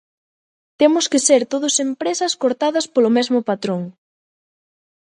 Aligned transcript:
Temos 0.79 1.05
que 1.11 1.19
ser 1.27 1.41
todos 1.53 1.75
empresas 1.87 2.33
cortadas 2.43 2.85
polo 2.93 3.13
mesmo 3.17 3.39
patrón. 3.49 3.81